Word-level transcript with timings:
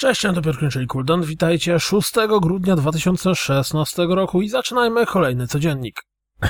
Cześć, 0.00 0.24
Antopiotr 0.24 0.68
czyli 0.68 0.86
Kuldan. 0.86 1.22
Witajcie 1.22 1.80
6 1.80 2.12
grudnia 2.42 2.76
2016 2.76 4.06
roku 4.06 4.42
i 4.42 4.48
zaczynajmy 4.48 5.06
kolejny 5.06 5.46
codziennik. 5.46 6.02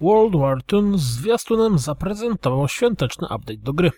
World 0.00 0.36
War 0.36 0.62
Toon 0.62 0.98
z 0.98 1.02
zwiastunem 1.02 1.78
zaprezentował 1.78 2.68
świąteczny 2.68 3.26
update 3.26 3.58
do 3.58 3.72
gry. 3.72 3.90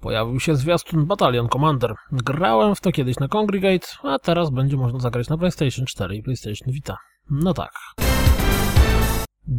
Pojawił 0.00 0.40
się 0.40 0.56
zwiastun 0.56 1.06
Battalion 1.06 1.48
Commander. 1.48 1.94
Grałem 2.12 2.74
w 2.74 2.80
to 2.80 2.92
kiedyś 2.92 3.16
na 3.16 3.28
Congregate, 3.28 3.86
a 4.02 4.18
teraz 4.18 4.50
będzie 4.50 4.76
można 4.76 4.98
zagrać 4.98 5.28
na 5.28 5.38
PlayStation 5.38 5.86
4 5.86 6.16
i 6.16 6.22
PlayStation 6.22 6.72
Vita. 6.72 6.96
No 7.30 7.54
tak. 7.54 7.72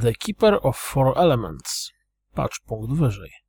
The 0.01 0.13
Keeper 0.13 0.59
of 0.61 0.77
Four 0.77 1.17
Elements. 1.17 1.91
Patrz 2.33 2.59
punkt 2.59 2.93
wyżej. 2.93 3.42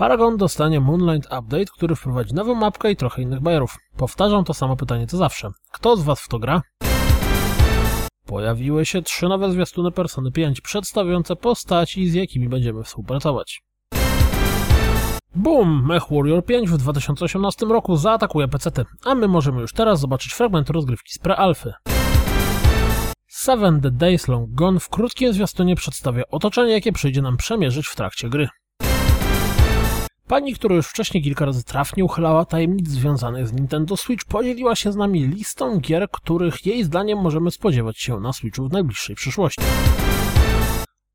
Paragon 0.00 0.36
dostanie 0.36 0.80
Moonlight 0.80 1.32
Update, 1.38 1.64
który 1.64 1.96
wprowadzi 1.96 2.34
nową 2.34 2.54
mapkę 2.54 2.90
i 2.90 2.96
trochę 2.96 3.22
innych 3.22 3.40
bajerów. 3.40 3.76
Powtarzam 3.96 4.44
to 4.44 4.54
samo 4.54 4.76
pytanie 4.76 5.06
co 5.06 5.16
zawsze. 5.16 5.50
Kto 5.72 5.96
z 5.96 6.02
Was 6.02 6.20
w 6.20 6.28
to 6.28 6.38
gra? 6.38 6.62
Pojawiły 8.26 8.86
się 8.86 9.02
trzy 9.02 9.28
nowe 9.28 9.52
zwiastuny 9.52 9.90
Persony 9.90 10.32
5, 10.32 10.60
przedstawiające 10.60 11.36
postaci, 11.36 12.08
z 12.08 12.14
jakimi 12.14 12.48
będziemy 12.48 12.84
współpracować. 12.84 13.62
Boom! 15.34 15.86
Mech 15.86 16.02
Warrior 16.10 16.44
5 16.44 16.70
w 16.70 16.76
2018 16.76 17.66
roku 17.66 17.96
zaatakuje 17.96 18.48
PC, 18.48 18.70
a 19.04 19.14
my 19.14 19.28
możemy 19.28 19.60
już 19.60 19.72
teraz 19.72 20.00
zobaczyć 20.00 20.32
fragmenty 20.32 20.72
rozgrywki 20.72 21.12
z 21.12 21.18
pre-alfy. 21.18 21.72
Seven 23.28 23.80
The 23.80 23.90
Days 23.90 24.28
Long 24.28 24.50
Gone 24.50 24.80
w 24.80 24.88
krótkim 24.88 25.32
zwiastunie 25.32 25.76
przedstawia 25.76 26.22
otoczenie, 26.30 26.72
jakie 26.72 26.92
przyjdzie 26.92 27.22
nam 27.22 27.36
przemierzyć 27.36 27.86
w 27.86 27.96
trakcie 27.96 28.28
gry. 28.28 28.48
Pani, 30.30 30.54
która 30.54 30.76
już 30.76 30.86
wcześniej 30.86 31.22
kilka 31.22 31.44
razy 31.44 31.64
trafnie 31.64 32.04
uchylała 32.04 32.44
tajemnic 32.44 32.88
związanych 32.88 33.48
z 33.48 33.52
Nintendo 33.52 33.96
Switch, 33.96 34.24
podzieliła 34.24 34.76
się 34.76 34.92
z 34.92 34.96
nami 34.96 35.26
listą 35.26 35.80
gier, 35.80 36.10
których 36.10 36.66
jej 36.66 36.84
zdaniem 36.84 37.18
możemy 37.18 37.50
spodziewać 37.50 37.98
się 37.98 38.20
na 38.20 38.32
Switchu 38.32 38.68
w 38.68 38.72
najbliższej 38.72 39.16
przyszłości. 39.16 39.62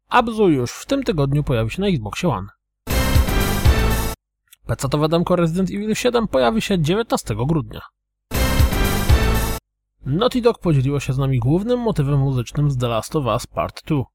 Abzu 0.10 0.50
już 0.50 0.72
w 0.72 0.86
tym 0.86 1.04
tygodniu 1.04 1.44
pojawi 1.44 1.72
się 1.72 1.82
na 1.82 1.88
Xbox 1.88 2.26
One. 2.26 2.48
PC-towe 4.68 5.10
demko 5.10 5.36
Resident 5.36 5.70
Evil 5.70 5.96
7 5.96 6.28
pojawi 6.28 6.62
się 6.62 6.80
19 6.80 7.36
grudnia. 7.48 7.82
Naughty 10.06 10.42
Dog 10.42 10.60
podzieliło 10.60 11.00
się 11.00 11.14
z 11.14 11.18
nami 11.18 11.40
głównym 11.40 11.80
motywem 11.80 12.20
muzycznym 12.20 12.72
z 12.72 12.78
The 12.78 12.88
Last 12.88 13.16
of 13.16 13.26
Us 13.26 13.48
Part 13.48 13.82
2. 13.88 14.15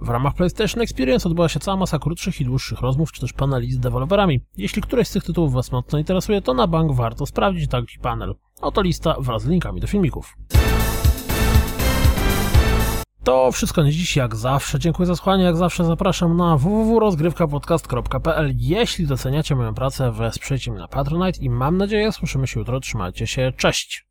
W 0.00 0.08
ramach 0.08 0.34
PlayStation 0.34 0.82
Experience 0.82 1.28
odbyła 1.28 1.48
się 1.48 1.60
cała 1.60 1.76
masa 1.76 1.98
krótszych 1.98 2.40
i 2.40 2.44
dłuższych 2.44 2.80
rozmów, 2.80 3.12
czy 3.12 3.20
też 3.20 3.32
paneli 3.32 3.72
z 3.72 3.78
deweloperami. 3.78 4.40
Jeśli 4.56 4.82
któreś 4.82 5.08
z 5.08 5.12
tych 5.12 5.24
tytułów 5.24 5.52
Was 5.52 5.72
mocno 5.72 5.98
interesuje, 5.98 6.42
to 6.42 6.54
na 6.54 6.66
bank 6.66 6.92
warto 6.92 7.26
sprawdzić 7.26 7.70
taki 7.70 7.98
panel. 7.98 8.34
Oto 8.60 8.82
lista 8.82 9.16
wraz 9.20 9.42
z 9.42 9.46
linkami 9.46 9.80
do 9.80 9.86
filmików. 9.86 10.36
To 13.24 13.52
wszystko 13.52 13.82
na 13.82 13.90
dziś, 13.90 14.16
jak 14.16 14.36
zawsze. 14.36 14.78
Dziękuję 14.78 15.06
za 15.06 15.16
słuchanie, 15.16 15.44
jak 15.44 15.56
zawsze 15.56 15.84
zapraszam 15.84 16.36
na 16.36 16.56
www.rozgrywkapodcast.pl 16.56 18.54
Jeśli 18.56 19.06
doceniacie 19.06 19.56
moją 19.56 19.74
pracę, 19.74 20.12
wesprzyjcie 20.12 20.70
mnie 20.70 20.80
na 20.80 20.88
Patronite 20.88 21.40
i 21.40 21.50
mam 21.50 21.76
nadzieję 21.76 22.12
słyszymy 22.12 22.46
się 22.46 22.60
jutro. 22.60 22.80
Trzymajcie 22.80 23.26
się, 23.26 23.52
cześć! 23.56 24.05